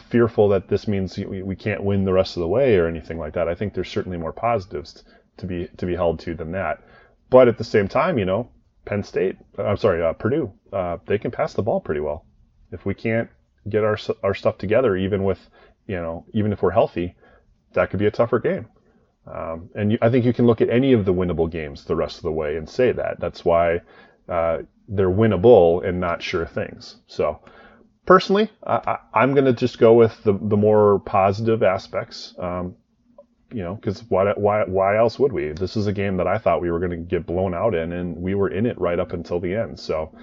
fearful 0.08 0.48
that 0.48 0.66
this 0.66 0.88
means 0.88 1.16
we, 1.16 1.44
we 1.44 1.54
can't 1.54 1.84
win 1.84 2.04
the 2.04 2.12
rest 2.12 2.36
of 2.36 2.40
the 2.40 2.48
way 2.48 2.78
or 2.78 2.88
anything 2.88 3.16
like 3.16 3.34
that. 3.34 3.46
I 3.46 3.54
think 3.54 3.72
there's 3.72 3.88
certainly 3.88 4.18
more 4.18 4.32
positives 4.32 5.04
to 5.36 5.46
be 5.46 5.68
to 5.76 5.86
be 5.86 5.94
held 5.94 6.18
to 6.20 6.34
than 6.34 6.50
that. 6.50 6.82
But 7.30 7.46
at 7.46 7.56
the 7.56 7.62
same 7.62 7.86
time, 7.86 8.18
you 8.18 8.24
know, 8.24 8.50
Penn 8.86 9.04
State, 9.04 9.36
I'm 9.56 9.76
sorry, 9.76 10.02
uh, 10.02 10.14
Purdue, 10.14 10.52
uh, 10.72 10.96
they 11.06 11.18
can 11.18 11.30
pass 11.30 11.54
the 11.54 11.62
ball 11.62 11.80
pretty 11.80 12.00
well. 12.00 12.26
If 12.72 12.84
we 12.84 12.94
can't 12.94 13.30
get 13.68 13.84
our 13.84 13.96
our 14.24 14.34
stuff 14.34 14.58
together, 14.58 14.96
even 14.96 15.22
with, 15.22 15.38
you 15.86 16.00
know, 16.02 16.26
even 16.34 16.52
if 16.52 16.60
we're 16.60 16.72
healthy, 16.72 17.14
that 17.74 17.90
could 17.90 18.00
be 18.00 18.06
a 18.06 18.10
tougher 18.10 18.40
game. 18.40 18.66
Um, 19.26 19.70
and 19.74 19.92
you, 19.92 19.98
I 20.00 20.10
think 20.10 20.24
you 20.24 20.32
can 20.32 20.46
look 20.46 20.60
at 20.60 20.70
any 20.70 20.92
of 20.92 21.04
the 21.04 21.12
winnable 21.12 21.50
games 21.50 21.84
the 21.84 21.96
rest 21.96 22.16
of 22.16 22.22
the 22.22 22.32
way 22.32 22.56
and 22.56 22.68
say 22.68 22.92
that. 22.92 23.20
That's 23.20 23.44
why 23.44 23.80
uh, 24.28 24.58
they're 24.88 25.10
winnable 25.10 25.86
and 25.86 26.00
not 26.00 26.22
sure 26.22 26.46
things. 26.46 26.96
So, 27.06 27.40
personally, 28.06 28.50
I, 28.66 28.98
am 29.14 29.34
going 29.34 29.44
to 29.44 29.52
just 29.52 29.78
go 29.78 29.92
with 29.94 30.22
the, 30.24 30.32
the 30.32 30.56
more 30.56 31.00
positive 31.00 31.62
aspects. 31.62 32.34
Um, 32.38 32.76
you 33.52 33.62
know, 33.62 33.74
because 33.74 34.04
why, 34.08 34.32
why, 34.36 34.64
why 34.64 34.96
else 34.96 35.18
would 35.18 35.32
we? 35.32 35.52
This 35.52 35.76
is 35.76 35.86
a 35.86 35.92
game 35.92 36.16
that 36.18 36.26
I 36.26 36.38
thought 36.38 36.60
we 36.60 36.70
were 36.70 36.78
going 36.78 36.92
to 36.92 36.96
get 36.96 37.26
blown 37.26 37.54
out 37.54 37.74
in, 37.74 37.92
and 37.92 38.16
we 38.16 38.34
were 38.34 38.48
in 38.48 38.64
it 38.64 38.80
right 38.80 38.98
up 38.98 39.12
until 39.12 39.40
the 39.40 39.54
end. 39.54 39.78
So, 39.78 40.16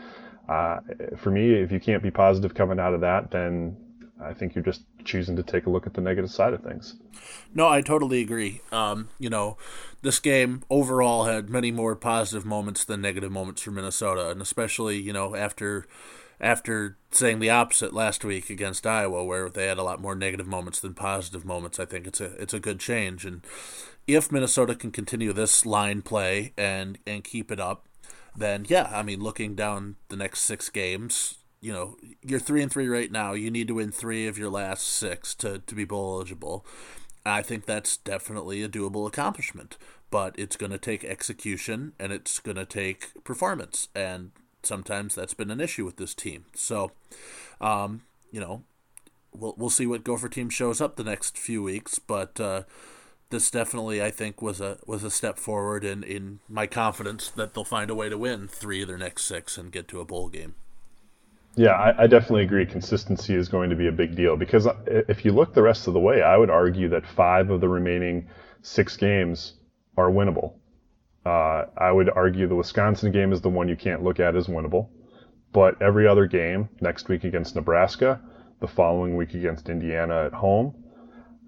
uh, 0.48 0.78
for 1.18 1.30
me, 1.30 1.54
if 1.54 1.72
you 1.72 1.80
can't 1.80 2.02
be 2.02 2.12
positive 2.12 2.54
coming 2.54 2.80
out 2.80 2.94
of 2.94 3.02
that, 3.02 3.32
then 3.32 3.76
I 4.22 4.34
think 4.34 4.56
you're 4.56 4.64
just 4.64 4.82
choosing 5.06 5.36
to 5.36 5.44
take 5.44 5.66
a 5.66 5.70
look 5.70 5.86
at 5.86 5.94
the 5.94 6.02
negative 6.02 6.32
side 6.32 6.54
of 6.54 6.64
things. 6.64 6.96
No, 7.54 7.68
I 7.68 7.82
totally 7.82 8.22
agree. 8.22 8.62
Um, 8.72 9.10
you 9.20 9.30
know, 9.30 9.58
this 10.02 10.20
game 10.20 10.64
overall 10.70 11.26
had 11.26 11.50
many 11.50 11.72
more 11.72 11.96
positive 11.96 12.46
moments 12.46 12.84
than 12.84 13.02
negative 13.02 13.32
moments 13.32 13.62
for 13.62 13.72
Minnesota, 13.72 14.30
and 14.30 14.42
especially 14.42 15.00
you 15.00 15.14
know 15.14 15.36
after 15.36 15.86
after 16.40 16.98
saying 17.12 17.40
the 17.40 17.50
opposite 17.50 17.94
last 17.94 18.24
week 18.24 18.50
against 18.50 18.86
Iowa, 18.86 19.24
where 19.24 19.50
they 19.50 19.68
had 19.68 19.78
a 19.78 19.84
lot 19.84 20.02
more 20.02 20.16
negative 20.16 20.48
moments 20.48 20.80
than 20.80 20.94
positive 20.94 21.46
moments. 21.46 21.80
I 21.80 21.86
think 21.86 22.08
it's 22.08 22.22
a 22.22 22.34
it's 22.42 22.54
a 22.54 22.60
good 22.60 22.80
change, 22.80 23.26
and 23.26 23.46
if 24.08 24.32
Minnesota 24.32 24.76
can 24.76 24.92
continue 24.92 25.34
this 25.34 25.66
line 25.66 26.02
play 26.02 26.54
and 26.58 26.98
and 27.06 27.24
keep 27.24 27.52
it 27.52 27.60
up, 27.60 27.88
then 28.36 28.66
yeah, 28.68 28.90
I 28.92 29.04
mean, 29.04 29.20
looking 29.20 29.56
down 29.56 29.96
the 30.10 30.16
next 30.16 30.42
six 30.42 30.70
games, 30.70 31.36
you 31.68 31.74
know 31.74 31.98
you're 32.22 32.40
three 32.40 32.64
and 32.64 32.72
three 32.72 32.88
right 32.88 33.12
now. 33.12 33.34
You 33.34 33.52
need 33.52 33.68
to 33.68 33.74
win 33.74 33.92
three 33.92 34.26
of 34.26 34.38
your 34.38 34.50
last 34.50 34.88
six 34.88 35.36
to 35.36 35.60
to 35.60 35.76
be 35.76 35.84
bowl 35.84 36.16
eligible. 36.16 36.66
I 37.26 37.42
think 37.42 37.66
that's 37.66 37.98
definitely 37.98 38.64
a 38.64 38.70
doable 38.70 39.06
accomplishment, 39.06 39.78
but 40.10 40.34
it's 40.40 40.56
going 40.56 40.72
to 40.72 40.78
take 40.78 41.04
execution 41.04 41.92
and 42.00 42.14
it's 42.14 42.40
going 42.40 42.56
to 42.56 42.66
take 42.66 43.22
performance, 43.26 43.90
and 43.94 44.32
sometimes 44.64 45.14
that's 45.14 45.34
been 45.34 45.52
an 45.52 45.60
issue 45.60 45.84
with 45.84 45.98
this 45.98 46.16
team. 46.16 46.46
So, 46.56 46.94
um, 47.60 48.04
you 48.32 48.40
know, 48.40 48.64
we'll 49.34 49.56
we'll 49.58 49.70
see 49.70 49.86
what 49.86 50.06
Gopher 50.06 50.30
team 50.30 50.50
shows 50.50 50.80
up 50.80 50.96
the 50.96 51.04
next 51.04 51.38
few 51.38 51.62
weeks, 51.62 52.00
but. 52.00 52.40
Uh, 52.40 52.64
this 53.30 53.52
definitely, 53.52 54.02
I 54.02 54.10
think, 54.10 54.42
was 54.42 54.62
a 54.62 54.78
was 54.86 55.04
a 55.04 55.12
step 55.12 55.38
forward 55.38 55.84
in, 55.84 56.02
in 56.02 56.40
my 56.48 56.66
confidence 56.66 57.28
that 57.32 57.54
they'll 57.54 57.66
find 57.66 57.90
a 57.90 57.96
way 57.96 58.08
to 58.08 58.18
win 58.18 58.48
three 58.48 58.84
of 58.84 58.88
their 58.88 58.98
next 58.98 59.26
six 59.26 59.58
and 59.58 59.70
get 59.70 59.90
to 59.90 60.00
a 60.00 60.06
bowl 60.06 60.30
game. 60.30 60.56
Yeah, 61.58 61.72
I, 61.72 62.04
I, 62.04 62.08
definitely 62.08 62.44
agree. 62.44 62.68
Consistency 62.68 63.34
is 63.34 63.50
going 63.50 63.72
to 63.72 63.76
be 63.76 63.88
a 63.88 63.92
big 63.92 64.16
deal 64.16 64.38
because 64.38 64.68
if 64.86 65.26
you 65.26 65.32
look 65.32 65.56
the 65.56 65.64
rest 65.64 65.88
of 65.88 65.94
the 65.94 66.00
way, 66.00 66.22
I 66.22 66.38
would 66.38 66.52
argue 66.52 66.88
that 66.90 67.06
five 67.06 67.50
of 67.50 67.62
the 67.62 67.68
remaining 67.68 68.28
six 68.62 68.96
games 68.96 69.54
are 69.98 70.12
winnable. 70.12 70.54
Uh, 71.26 71.66
I 71.76 71.92
would 71.92 72.10
argue 72.10 72.48
the 72.48 72.56
Wisconsin 72.56 73.12
game 73.12 73.34
is 73.34 73.42
the 73.42 73.50
one 73.50 73.68
you 73.68 73.76
can't 73.76 74.04
look 74.04 74.20
at 74.20 74.36
as 74.36 74.46
winnable, 74.46 74.90
but 75.52 75.82
every 75.82 76.08
other 76.08 76.28
game 76.28 76.70
next 76.80 77.10
week 77.10 77.24
against 77.24 77.56
Nebraska, 77.56 78.22
the 78.60 78.68
following 78.68 79.18
week 79.18 79.34
against 79.34 79.68
Indiana 79.68 80.26
at 80.26 80.34
home. 80.34 80.76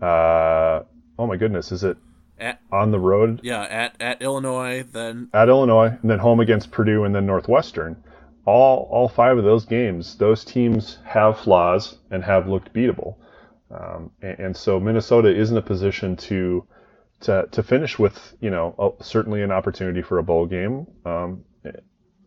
Uh, 0.01 0.81
oh 1.19 1.27
my 1.27 1.37
goodness, 1.37 1.71
is 1.71 1.83
it 1.83 1.97
at, 2.39 2.59
on 2.71 2.91
the 2.91 2.99
road? 2.99 3.41
Yeah, 3.43 3.61
at 3.61 3.95
at 3.99 4.21
Illinois, 4.23 4.83
then 4.91 5.29
at 5.33 5.49
Illinois, 5.49 5.97
and 6.01 6.09
then 6.09 6.19
home 6.19 6.39
against 6.39 6.71
Purdue, 6.71 7.03
and 7.03 7.13
then 7.13 7.27
Northwestern. 7.27 8.03
All 8.49 8.87
all 8.89 9.07
five 9.07 9.37
of 9.37 9.43
those 9.43 9.65
games, 9.65 10.17
those 10.17 10.43
teams 10.43 10.97
have 11.05 11.37
flaws 11.37 11.99
and 12.09 12.23
have 12.23 12.47
looked 12.47 12.73
beatable, 12.73 13.17
um, 13.69 14.11
and, 14.23 14.39
and 14.39 14.57
so 14.57 14.79
Minnesota 14.79 15.29
is 15.29 15.51
in 15.51 15.57
a 15.57 15.61
position 15.61 16.15
to 16.29 16.65
to 17.21 17.47
to 17.51 17.61
finish 17.61 17.99
with 17.99 18.17
you 18.39 18.49
know 18.49 18.65
a, 18.79 19.03
certainly 19.03 19.43
an 19.43 19.51
opportunity 19.51 20.01
for 20.01 20.17
a 20.17 20.23
bowl 20.23 20.47
game. 20.47 20.87
Um, 21.05 21.43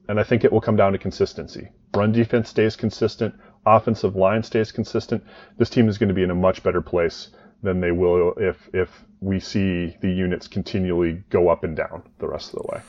and 0.09 0.21
I 0.21 0.23
think 0.23 0.45
it 0.45 0.53
will 0.53 0.61
come 0.61 0.77
down 0.77 0.93
to 0.93 0.99
consistency. 0.99 1.71
Run 1.95 2.13
defense 2.13 2.49
stays 2.49 2.77
consistent, 2.77 3.35
offensive 3.67 4.15
line 4.15 4.43
stays 4.43 4.71
consistent. 4.71 5.25
This 5.59 5.71
team 5.71 5.89
is 5.89 5.99
going 5.99 6.09
to 6.09 6.15
be 6.15 6.23
in 6.23 6.31
a 6.31 6.35
much 6.35 6.63
better 6.63 6.83
place 6.83 7.31
than 7.63 7.81
they 7.81 7.93
will 7.93 8.35
if 8.37 8.69
if 8.73 9.05
we 9.21 9.41
see 9.41 9.97
the 10.01 10.13
units 10.13 10.47
continually 10.47 11.23
go 11.31 11.49
up 11.49 11.65
and 11.65 11.77
down 11.77 12.03
the 12.19 12.29
rest 12.29 12.55
of 12.55 12.63
the 12.63 12.69
way. 12.73 12.81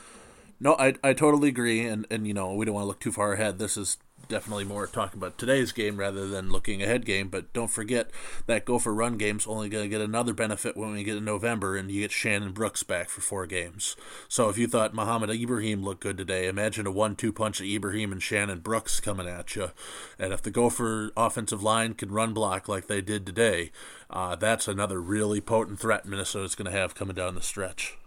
No, 0.64 0.76
I, 0.78 0.94
I 1.04 1.12
totally 1.12 1.50
agree, 1.50 1.86
and 1.86 2.06
and 2.10 2.26
you 2.26 2.32
know 2.32 2.54
we 2.54 2.64
don't 2.64 2.74
want 2.74 2.84
to 2.84 2.88
look 2.88 3.00
too 3.00 3.12
far 3.12 3.34
ahead. 3.34 3.58
This 3.58 3.76
is 3.76 3.98
definitely 4.30 4.64
more 4.64 4.86
talking 4.86 5.18
about 5.18 5.36
today's 5.36 5.72
game 5.72 5.98
rather 5.98 6.26
than 6.26 6.48
looking 6.48 6.82
ahead 6.82 7.04
game. 7.04 7.28
But 7.28 7.52
don't 7.52 7.70
forget 7.70 8.10
that 8.46 8.64
Gopher 8.64 8.94
run 8.94 9.18
game's 9.18 9.46
only 9.46 9.68
going 9.68 9.84
to 9.84 9.90
get 9.90 10.00
another 10.00 10.32
benefit 10.32 10.74
when 10.74 10.92
we 10.92 11.04
get 11.04 11.18
in 11.18 11.24
November 11.26 11.76
and 11.76 11.90
you 11.90 12.00
get 12.00 12.12
Shannon 12.12 12.52
Brooks 12.52 12.82
back 12.82 13.10
for 13.10 13.20
four 13.20 13.46
games. 13.46 13.94
So 14.26 14.48
if 14.48 14.56
you 14.56 14.66
thought 14.66 14.94
Mohamed 14.94 15.28
Ibrahim 15.28 15.84
looked 15.84 16.00
good 16.00 16.16
today, 16.16 16.48
imagine 16.48 16.86
a 16.86 16.90
one-two 16.90 17.34
punch 17.34 17.60
of 17.60 17.66
Ibrahim 17.66 18.10
and 18.10 18.22
Shannon 18.22 18.60
Brooks 18.60 19.00
coming 19.00 19.28
at 19.28 19.54
you. 19.54 19.70
And 20.18 20.32
if 20.32 20.40
the 20.40 20.50
Gopher 20.50 21.10
offensive 21.14 21.62
line 21.62 21.92
can 21.92 22.10
run 22.10 22.32
block 22.32 22.70
like 22.70 22.86
they 22.86 23.02
did 23.02 23.26
today, 23.26 23.70
uh, 24.08 24.34
that's 24.34 24.66
another 24.66 24.98
really 24.98 25.42
potent 25.42 25.78
threat 25.78 26.06
Minnesota's 26.06 26.54
going 26.54 26.72
to 26.72 26.78
have 26.78 26.94
coming 26.94 27.16
down 27.16 27.34
the 27.34 27.42
stretch. 27.42 27.98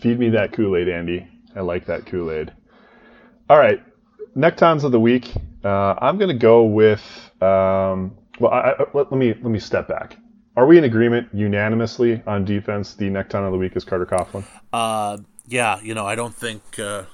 Feed 0.00 0.18
me 0.18 0.30
that 0.30 0.52
Kool 0.52 0.76
Aid, 0.76 0.88
Andy. 0.88 1.26
I 1.54 1.60
like 1.60 1.86
that 1.86 2.06
Kool 2.06 2.30
Aid. 2.30 2.52
All 3.48 3.58
right, 3.58 3.82
Nectons 4.36 4.84
of 4.84 4.92
the 4.92 5.00
week. 5.00 5.32
Uh, 5.64 5.94
I'm 6.00 6.18
going 6.18 6.28
to 6.28 6.38
go 6.38 6.64
with. 6.64 7.02
Um, 7.42 8.16
well, 8.38 8.52
I, 8.52 8.70
I, 8.70 8.84
let, 8.94 9.10
let, 9.10 9.12
me 9.12 9.28
let 9.28 9.44
me 9.44 9.58
step 9.58 9.88
back. 9.88 10.16
Are 10.56 10.66
we 10.66 10.78
in 10.78 10.84
agreement 10.84 11.28
unanimously 11.32 12.22
on 12.26 12.44
defense? 12.44 12.94
The 12.94 13.06
Necton 13.06 13.44
of 13.44 13.52
the 13.52 13.58
week 13.58 13.76
is 13.76 13.84
Carter 13.84 14.06
Coughlin. 14.06 14.44
Uh, 14.72 15.18
yeah. 15.46 15.80
You 15.82 15.94
know, 15.94 16.06
I 16.06 16.14
don't 16.14 16.34
think 16.34 16.78
uh, 16.78 17.04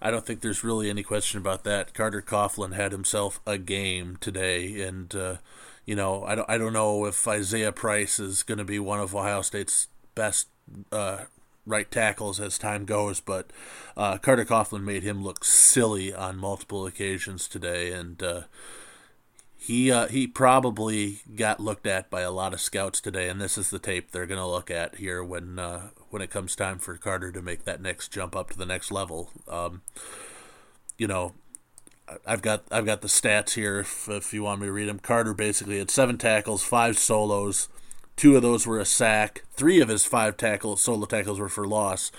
I 0.00 0.10
don't 0.10 0.24
think 0.24 0.40
there's 0.40 0.64
really 0.64 0.88
any 0.88 1.02
question 1.02 1.38
about 1.38 1.64
that. 1.64 1.94
Carter 1.94 2.22
Coughlin 2.22 2.74
had 2.74 2.92
himself 2.92 3.40
a 3.46 3.58
game 3.58 4.16
today, 4.20 4.80
and 4.82 5.14
uh, 5.14 5.36
you 5.84 5.94
know, 5.94 6.24
I 6.24 6.34
don't 6.34 6.48
I 6.48 6.58
don't 6.58 6.72
know 6.72 7.04
if 7.04 7.26
Isaiah 7.28 7.72
Prince 7.72 8.18
is 8.18 8.42
going 8.42 8.58
to 8.58 8.64
be 8.64 8.78
one 8.78 9.00
of 9.00 9.14
Ohio 9.14 9.42
State's 9.42 9.88
best 10.14 10.48
uh, 10.90 11.24
right 11.66 11.90
tackles 11.90 12.40
as 12.40 12.58
time 12.58 12.84
goes, 12.84 13.20
but 13.20 13.50
uh, 13.96 14.18
Carter 14.18 14.44
Coughlin 14.44 14.82
made 14.82 15.02
him 15.02 15.22
look 15.22 15.44
silly 15.44 16.12
on 16.12 16.36
multiple 16.36 16.86
occasions 16.86 17.46
today, 17.46 17.92
and 17.92 18.22
uh, 18.22 18.42
he 19.56 19.92
uh, 19.92 20.08
he 20.08 20.26
probably 20.26 21.20
got 21.36 21.60
looked 21.60 21.86
at 21.86 22.10
by 22.10 22.22
a 22.22 22.32
lot 22.32 22.52
of 22.52 22.60
scouts 22.60 23.00
today, 23.00 23.28
and 23.28 23.40
this 23.40 23.56
is 23.56 23.70
the 23.70 23.78
tape 23.78 24.10
they're 24.10 24.26
going 24.26 24.40
to 24.40 24.46
look 24.46 24.70
at 24.70 24.96
here 24.96 25.22
when 25.22 25.58
uh, 25.58 25.90
when 26.10 26.20
it 26.20 26.30
comes 26.30 26.56
time 26.56 26.78
for 26.78 26.96
Carter 26.96 27.30
to 27.30 27.42
make 27.42 27.64
that 27.64 27.80
next 27.80 28.08
jump 28.08 28.34
up 28.34 28.50
to 28.50 28.58
the 28.58 28.66
next 28.66 28.90
level. 28.90 29.30
Um, 29.46 29.82
you 30.98 31.06
know, 31.06 31.34
I've 32.26 32.42
got 32.42 32.64
I've 32.72 32.86
got 32.86 33.02
the 33.02 33.08
stats 33.08 33.54
here 33.54 33.80
if, 33.80 34.08
if 34.08 34.34
you 34.34 34.42
want 34.42 34.60
me 34.60 34.66
to 34.66 34.72
read 34.72 34.88
them. 34.88 34.98
Carter 34.98 35.32
basically 35.34 35.78
had 35.78 35.90
seven 35.90 36.18
tackles, 36.18 36.64
five 36.64 36.98
solos, 36.98 37.68
Two 38.16 38.36
of 38.36 38.42
those 38.42 38.66
were 38.66 38.78
a 38.78 38.84
sack. 38.84 39.44
Three 39.52 39.80
of 39.80 39.88
his 39.88 40.04
five 40.04 40.36
tackles, 40.36 40.82
solo 40.82 41.06
tackles 41.06 41.40
were 41.40 41.48
for 41.48 41.66
loss, 41.66 42.12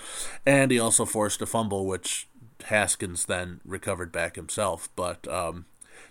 and 0.44 0.70
he 0.70 0.78
also 0.78 1.04
forced 1.04 1.40
a 1.42 1.46
fumble, 1.46 1.86
which 1.86 2.28
Haskins 2.64 3.26
then 3.26 3.60
recovered 3.64 4.12
back 4.12 4.36
himself. 4.36 4.88
But 4.96 5.26
um, 5.28 5.66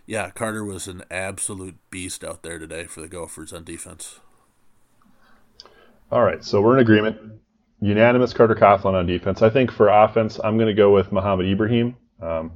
yeah, 0.06 0.30
Carter 0.32 0.64
was 0.64 0.88
an 0.88 1.04
absolute 1.12 1.76
beast 1.90 2.24
out 2.24 2.44
there 2.44 2.60
today 2.60 2.86
for 2.86 3.02
the 3.02 3.08
Gophers 3.08 3.54
on 3.54 3.64
defense. 3.64 4.20
All 6.12 6.24
right, 6.24 6.44
so 6.44 6.62
we're 6.62 6.74
in 6.74 6.82
agreement. 6.82 7.18
Unanimous 7.82 8.34
Carter 8.34 8.56
Coughlin 8.56 8.94
on 8.94 9.06
defense. 9.06 9.42
I 9.42 9.50
think 9.50 9.72
for 9.72 9.90
offense, 9.90 10.40
I'm 10.44 10.58
going 10.58 10.68
to 10.68 10.74
go 10.74 10.94
with 10.94 11.12
Mohamed 11.12 11.48
Ibrahim. 11.48 11.96
Um, 12.22 12.52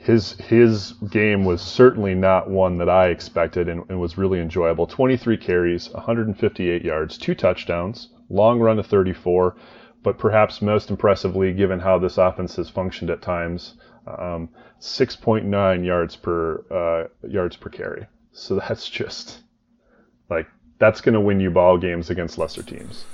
his 0.00 0.32
his 0.40 0.92
game 1.10 1.44
was 1.44 1.60
certainly 1.60 2.14
not 2.14 2.48
one 2.48 2.78
that 2.78 2.88
I 2.88 3.08
expected 3.08 3.68
and, 3.68 3.84
and, 3.90 4.00
was 4.00 4.16
really 4.16 4.40
enjoyable. 4.40 4.86
23 4.86 5.36
carries, 5.36 5.90
158 5.90 6.82
yards, 6.82 7.18
two 7.18 7.34
touchdowns, 7.34 8.08
long 8.30 8.60
run 8.60 8.78
to 8.78 8.82
34, 8.82 9.56
but 10.02 10.16
perhaps 10.16 10.62
most 10.62 10.88
impressively, 10.88 11.52
given 11.52 11.80
how 11.80 11.98
this 11.98 12.16
offense 12.16 12.56
has 12.56 12.70
functioned 12.70 13.10
at 13.10 13.20
times, 13.20 13.74
um, 14.06 14.48
6.9 14.80 15.84
yards 15.84 16.16
per 16.16 16.64
uh, 16.70 17.28
yards 17.28 17.56
per 17.56 17.68
carry. 17.68 18.06
So 18.32 18.54
that's 18.68 18.88
just 18.88 19.42
like 20.30 20.46
that's 20.78 21.02
going 21.02 21.12
to 21.12 21.20
win 21.20 21.40
you 21.40 21.50
ball 21.50 21.76
games 21.76 22.08
against 22.08 22.38
lesser 22.38 22.62
teams. 22.62 23.04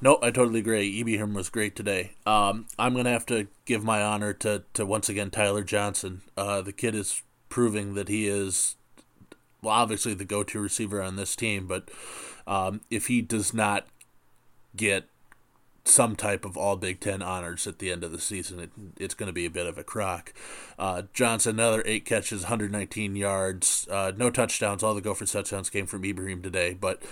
No, 0.00 0.18
I 0.22 0.30
totally 0.30 0.60
agree. 0.60 1.00
Ibrahim 1.00 1.34
was 1.34 1.48
great 1.48 1.74
today. 1.74 2.12
Um, 2.24 2.66
I'm 2.78 2.94
gonna 2.94 3.10
have 3.10 3.26
to 3.26 3.48
give 3.64 3.82
my 3.82 4.00
honor 4.00 4.32
to, 4.34 4.62
to 4.74 4.86
once 4.86 5.08
again 5.08 5.30
Tyler 5.30 5.64
Johnson. 5.64 6.22
Uh, 6.36 6.62
the 6.62 6.72
kid 6.72 6.94
is 6.94 7.22
proving 7.48 7.94
that 7.94 8.08
he 8.08 8.28
is, 8.28 8.76
well, 9.60 9.74
obviously 9.74 10.14
the 10.14 10.24
go-to 10.24 10.60
receiver 10.60 11.02
on 11.02 11.16
this 11.16 11.34
team. 11.34 11.66
But 11.66 11.90
um, 12.46 12.82
if 12.90 13.08
he 13.08 13.22
does 13.22 13.52
not 13.52 13.86
get 14.76 15.08
some 15.88 16.16
type 16.16 16.44
of 16.44 16.56
all 16.56 16.76
Big 16.76 17.00
Ten 17.00 17.22
honors 17.22 17.66
at 17.66 17.78
the 17.78 17.90
end 17.90 18.04
of 18.04 18.12
the 18.12 18.20
season, 18.20 18.60
it, 18.60 18.70
it's 18.98 19.14
going 19.14 19.28
to 19.28 19.32
be 19.32 19.46
a 19.46 19.50
bit 19.50 19.66
of 19.66 19.78
a 19.78 19.84
crock. 19.84 20.32
Uh, 20.78 21.02
Johnson, 21.12 21.58
another 21.58 21.82
eight 21.86 22.04
catches, 22.04 22.42
119 22.42 23.16
yards, 23.16 23.86
uh, 23.90 24.12
no 24.16 24.30
touchdowns. 24.30 24.82
All 24.82 24.94
the 24.94 25.00
Gophers 25.00 25.32
touchdowns 25.32 25.70
came 25.70 25.86
from 25.86 26.04
Ibrahim 26.04 26.42
today, 26.42 26.74
but 26.74 27.02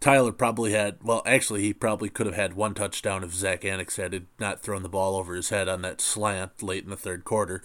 Tyler 0.00 0.32
probably 0.32 0.72
had, 0.72 0.98
well, 1.02 1.22
actually, 1.26 1.62
he 1.62 1.72
probably 1.72 2.08
could 2.08 2.26
have 2.26 2.36
had 2.36 2.54
one 2.54 2.74
touchdown 2.74 3.24
if 3.24 3.34
Zach 3.34 3.62
Annexstad 3.62 4.12
had 4.12 4.26
not 4.38 4.62
thrown 4.62 4.82
the 4.82 4.88
ball 4.88 5.16
over 5.16 5.34
his 5.34 5.48
head 5.48 5.68
on 5.68 5.82
that 5.82 6.00
slant 6.00 6.62
late 6.62 6.84
in 6.84 6.90
the 6.90 6.96
third 6.96 7.24
quarter. 7.24 7.62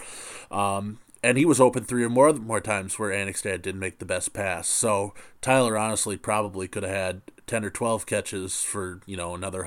Um, 0.49 0.99
and 1.23 1.37
he 1.37 1.45
was 1.45 1.61
open 1.61 1.85
three 1.85 2.03
or 2.03 2.09
more 2.09 2.33
more 2.33 2.59
times 2.59 2.99
where 2.99 3.11
Annexstad 3.11 3.61
didn't 3.61 3.79
make 3.79 3.99
the 3.99 4.05
best 4.05 4.33
pass. 4.33 4.67
So 4.67 5.13
Tyler 5.41 5.77
honestly 5.77 6.17
probably 6.17 6.67
could 6.67 6.83
have 6.83 6.91
had 6.91 7.21
10 7.47 7.63
or 7.63 7.69
12 7.69 8.05
catches 8.05 8.61
for, 8.61 9.01
you 9.05 9.15
know, 9.15 9.33
another 9.33 9.63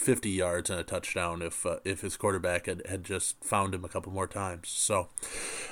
150 0.00 0.30
yards 0.30 0.70
and 0.70 0.80
a 0.80 0.82
touchdown 0.82 1.42
if 1.42 1.66
uh, 1.66 1.76
if 1.84 2.00
his 2.00 2.16
quarterback 2.16 2.66
had, 2.66 2.82
had 2.88 3.04
just 3.04 3.42
found 3.44 3.74
him 3.74 3.84
a 3.84 3.88
couple 3.88 4.12
more 4.12 4.26
times. 4.26 4.68
So 4.68 5.08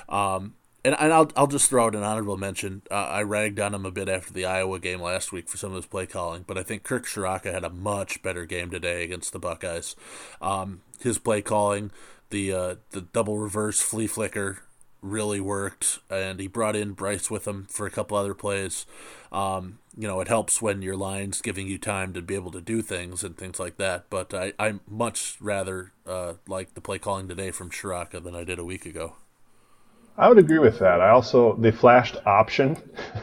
um, 0.07 0.53
and, 0.85 0.95
and 0.99 1.11
I'll 1.11 1.31
I'll 1.35 1.47
just 1.47 1.69
throw 1.69 1.87
out 1.87 1.95
an 1.95 2.03
honorable 2.03 2.37
mention. 2.37 2.83
Uh, 2.91 2.93
I 2.93 3.23
ragged 3.23 3.59
on 3.59 3.73
him 3.73 3.85
a 3.85 3.91
bit 3.91 4.07
after 4.07 4.31
the 4.31 4.45
Iowa 4.45 4.79
game 4.79 5.01
last 5.01 5.31
week 5.31 5.49
for 5.49 5.57
some 5.57 5.71
of 5.71 5.77
his 5.77 5.85
play 5.87 6.05
calling, 6.05 6.45
but 6.45 6.57
I 6.57 6.63
think 6.63 6.83
Kirk 6.83 7.05
Ciarrocca 7.05 7.51
had 7.51 7.63
a 7.63 7.69
much 7.69 8.21
better 8.21 8.45
game 8.45 8.69
today 8.69 9.03
against 9.03 9.33
the 9.33 9.39
Buckeyes. 9.39 9.95
Um, 10.41 10.81
his 11.01 11.17
play 11.17 11.41
calling, 11.41 11.91
the 12.29 12.53
uh, 12.53 12.75
the 12.91 13.01
double 13.01 13.39
reverse 13.39 13.81
flea 13.81 14.07
flicker 14.07 14.59
really 15.01 15.39
worked, 15.39 15.99
and 16.09 16.39
he 16.39 16.47
brought 16.47 16.75
in 16.75 16.93
Bryce 16.93 17.29
with 17.29 17.47
him 17.47 17.67
for 17.69 17.85
a 17.85 17.91
couple 17.91 18.17
other 18.17 18.33
plays. 18.33 18.85
Um, 19.31 19.79
you 19.97 20.07
know, 20.07 20.21
it 20.21 20.27
helps 20.27 20.61
when 20.61 20.81
your 20.81 20.95
line's 20.95 21.41
giving 21.41 21.67
you 21.67 21.77
time 21.77 22.13
to 22.13 22.21
be 22.21 22.35
able 22.35 22.51
to 22.51 22.61
do 22.61 22.81
things 22.81 23.23
and 23.23 23.37
things 23.37 23.59
like 23.59 23.77
that. 23.77 24.05
But 24.09 24.33
I 24.33 24.53
I 24.59 24.75
much 24.87 25.37
rather 25.39 25.91
uh, 26.05 26.33
like 26.47 26.73
the 26.73 26.81
play 26.81 26.99
calling 26.99 27.27
today 27.27 27.51
from 27.51 27.69
Ciarrocca 27.69 28.23
than 28.23 28.35
I 28.35 28.43
did 28.43 28.59
a 28.59 28.65
week 28.65 28.85
ago. 28.85 29.15
I 30.19 30.27
would 30.27 30.37
agree 30.37 30.59
with 30.59 30.79
that. 30.79 30.99
I 30.99 31.11
also 31.11 31.55
they 31.55 31.71
flashed 31.71 32.17
option 32.25 32.75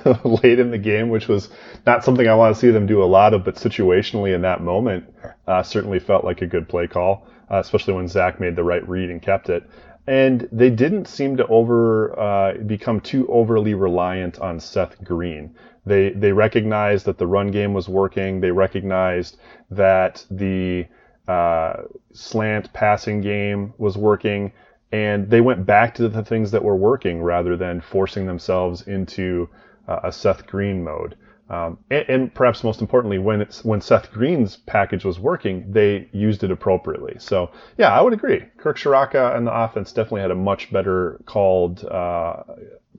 late 0.24 0.58
in 0.58 0.70
the 0.70 0.78
game, 0.78 1.10
which 1.10 1.28
was 1.28 1.50
not 1.86 2.02
something 2.02 2.26
I 2.26 2.34
want 2.34 2.54
to 2.54 2.60
see 2.60 2.70
them 2.70 2.86
do 2.86 3.02
a 3.02 3.04
lot 3.04 3.34
of, 3.34 3.44
but 3.44 3.56
situationally 3.56 4.34
in 4.34 4.40
that 4.42 4.62
moment, 4.62 5.04
uh, 5.46 5.62
certainly 5.62 5.98
felt 5.98 6.24
like 6.24 6.40
a 6.40 6.46
good 6.46 6.70
play 6.70 6.86
call, 6.86 7.26
uh, 7.50 7.58
especially 7.58 7.92
when 7.92 8.08
Zach 8.08 8.40
made 8.40 8.56
the 8.56 8.64
right 8.64 8.86
read 8.88 9.10
and 9.10 9.20
kept 9.20 9.50
it. 9.50 9.68
And 10.06 10.48
they 10.52 10.70
didn't 10.70 11.08
seem 11.08 11.36
to 11.38 11.46
over 11.48 12.18
uh, 12.18 12.54
become 12.58 13.00
too 13.00 13.26
overly 13.28 13.74
reliant 13.74 14.38
on 14.38 14.60
Seth 14.60 15.02
Green. 15.02 15.54
They 15.84 16.10
they 16.10 16.32
recognized 16.32 17.06
that 17.06 17.18
the 17.18 17.26
run 17.26 17.50
game 17.50 17.74
was 17.74 17.88
working. 17.88 18.40
They 18.40 18.50
recognized 18.50 19.36
that 19.70 20.24
the 20.30 20.86
uh, 21.26 21.82
slant 22.12 22.72
passing 22.72 23.20
game 23.20 23.74
was 23.78 23.96
working 23.96 24.52
and 24.92 25.28
they 25.28 25.40
went 25.40 25.66
back 25.66 25.94
to 25.96 26.08
the 26.08 26.22
things 26.22 26.52
that 26.52 26.62
were 26.62 26.76
working 26.76 27.22
rather 27.22 27.56
than 27.56 27.80
forcing 27.80 28.26
themselves 28.26 28.82
into 28.86 29.48
uh, 29.88 30.00
a 30.04 30.12
Seth 30.12 30.46
Green 30.46 30.84
mode. 30.84 31.16
Um, 31.48 31.78
and, 31.90 32.04
and, 32.08 32.34
perhaps 32.34 32.64
most 32.64 32.80
importantly, 32.80 33.18
when 33.18 33.40
it's 33.40 33.64
when 33.64 33.80
Seth 33.80 34.10
Green's 34.10 34.56
package 34.56 35.04
was 35.04 35.20
working, 35.20 35.70
they 35.70 36.08
used 36.12 36.42
it 36.42 36.50
appropriately. 36.50 37.16
So 37.18 37.52
yeah, 37.78 37.96
I 37.96 38.00
would 38.00 38.12
agree. 38.12 38.42
Kirk 38.56 38.76
Ciarrocca 38.76 39.36
and 39.36 39.46
the 39.46 39.54
offense 39.54 39.92
definitely 39.92 40.22
had 40.22 40.32
a 40.32 40.36
much 40.36 40.72
better 40.72 41.20
called 41.24 41.84
uh, 41.84 42.42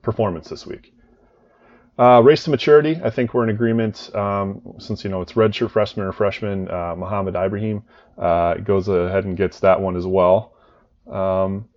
performance 0.01 0.47
this 0.47 0.65
week. 0.65 0.93
Uh, 1.99 2.21
race 2.23 2.43
to 2.43 2.51
maturity, 2.51 2.99
I 3.03 3.09
think 3.09 3.33
we're 3.33 3.43
in 3.43 3.49
agreement. 3.49 4.15
Um, 4.15 4.61
since 4.77 5.03
you 5.03 5.09
know 5.09 5.21
it's 5.21 5.33
redshirt 5.33 5.71
freshman 5.71 6.05
or 6.05 6.13
freshman, 6.13 6.69
uh, 6.69 6.95
Mohamed 6.95 7.35
Ibrahim 7.35 7.83
uh, 8.17 8.55
goes 8.55 8.87
ahead 8.87 9.25
and 9.25 9.35
gets 9.35 9.59
that 9.61 9.81
one 9.81 9.97
as 9.97 10.05
well. 10.05 10.53
Um, 11.11 11.67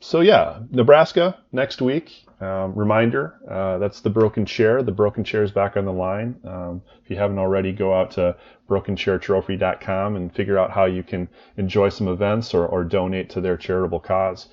so 0.00 0.20
yeah, 0.20 0.60
Nebraska 0.70 1.38
next 1.52 1.80
week. 1.80 2.25
Um, 2.38 2.74
reminder, 2.74 3.38
uh, 3.50 3.78
that's 3.78 4.00
the 4.00 4.10
Broken 4.10 4.44
Chair. 4.44 4.82
The 4.82 4.92
Broken 4.92 5.24
Chair 5.24 5.42
is 5.42 5.50
back 5.50 5.76
on 5.76 5.86
the 5.86 5.92
line. 5.92 6.38
Um, 6.44 6.82
if 7.02 7.08
you 7.10 7.16
haven't 7.16 7.38
already, 7.38 7.72
go 7.72 7.94
out 7.94 8.10
to 8.12 8.36
brokenchairtrophy.com 8.68 10.16
and 10.16 10.34
figure 10.34 10.58
out 10.58 10.70
how 10.70 10.84
you 10.84 11.02
can 11.02 11.28
enjoy 11.56 11.88
some 11.88 12.08
events 12.08 12.52
or, 12.52 12.66
or 12.66 12.84
donate 12.84 13.30
to 13.30 13.40
their 13.40 13.56
charitable 13.56 14.00
cause. 14.00 14.48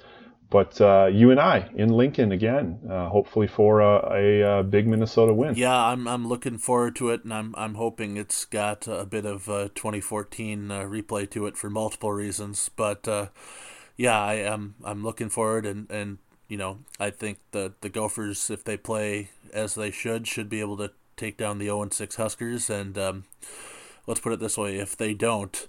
But 0.50 0.80
uh, 0.80 1.10
you 1.12 1.32
and 1.32 1.40
I 1.40 1.72
in 1.76 1.90
Lincoln 1.90 2.32
again, 2.32 2.80
uh, 2.90 3.10
hopefully 3.10 3.48
for 3.48 3.82
a, 3.82 4.14
a, 4.14 4.60
a, 4.60 4.64
big 4.64 4.88
Minnesota 4.88 5.34
win. 5.34 5.56
Yeah, 5.56 5.76
I'm, 5.76 6.08
I'm 6.08 6.28
looking 6.28 6.60
forward 6.60 6.96
to 6.98 7.10
it, 7.10 7.24
and 7.24 7.34
I'm 7.34 7.56
I'm 7.58 7.74
hoping 7.74 8.18
it's 8.18 8.46
got 8.46 8.88
a 8.88 9.04
bit 9.04 9.26
of 9.26 9.46
2014 9.46 10.70
uh, 10.70 10.82
replay 10.82 11.28
to 11.32 11.48
it 11.48 11.58
for 11.58 11.72
multiple 11.72 12.12
reasons. 12.12 12.70
But 12.76 13.08
uh, 13.08 13.30
yeah, 13.98 14.22
I 14.22 14.36
am 14.36 14.76
I'm 14.84 15.04
looking 15.04 15.30
forward, 15.30 15.66
and, 15.66 15.90
and 15.90 16.20
you 16.54 16.60
know 16.60 16.78
I 17.00 17.10
think 17.10 17.40
the 17.50 17.74
the 17.82 17.90
Gophers, 17.90 18.52
if 18.52 18.64
they 18.64 18.78
play 18.78 19.32
as 19.52 19.74
they 19.74 19.90
should, 19.90 20.28
should 20.28 20.50
be 20.50 20.60
able 20.60 20.78
to 20.78 20.92
take 21.18 21.36
down 21.36 21.58
the 21.58 21.66
0 21.66 21.90
6 21.90 22.16
Huskers. 22.16 22.70
And 22.70 22.96
um, 22.96 23.24
let's 24.06 24.20
put 24.20 24.34
it 24.34 24.40
this 24.40 24.56
way: 24.56 24.78
if 24.78 24.96
they 24.96 25.16
don't 25.16 25.68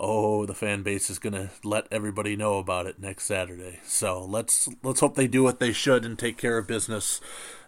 oh, 0.00 0.46
the 0.46 0.54
fan 0.54 0.82
base 0.82 1.10
is 1.10 1.18
gonna 1.18 1.50
let 1.62 1.86
everybody 1.90 2.34
know 2.34 2.56
about 2.56 2.86
it 2.86 2.98
next 2.98 3.24
Saturday. 3.24 3.80
So 3.84 4.24
let's 4.24 4.70
let's 4.82 5.00
hope 5.00 5.16
they 5.16 5.28
do 5.28 5.42
what 5.42 5.60
they 5.60 5.72
should 5.72 6.06
and 6.06 6.18
take 6.18 6.38
care 6.38 6.56
of 6.56 6.66
business 6.66 7.20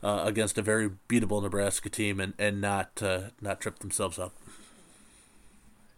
uh, 0.02 0.22
against 0.24 0.56
a 0.56 0.62
very 0.62 0.88
beatable 1.06 1.42
Nebraska 1.42 1.90
team 1.90 2.18
and 2.18 2.32
and 2.38 2.62
not 2.62 3.02
uh, 3.02 3.30
not 3.42 3.60
trip 3.60 3.80
themselves 3.80 4.18
up. 4.18 4.32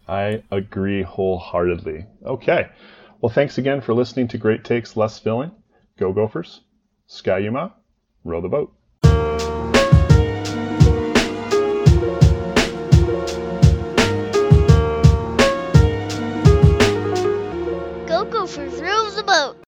I 0.08 0.42
agree 0.50 1.02
wholeheartedly. 1.02 2.06
Okay, 2.24 2.68
well, 3.20 3.30
thanks 3.30 3.58
again 3.58 3.80
for 3.80 3.94
listening 3.94 4.26
to 4.28 4.38
Great 4.38 4.64
Takes 4.64 4.96
Less 4.96 5.18
Filling. 5.18 5.52
Go 6.00 6.14
Gophers, 6.14 6.62
Ski-U-Mah, 7.08 7.72
row 8.24 8.40
the 8.40 8.48
boat. 8.48 8.72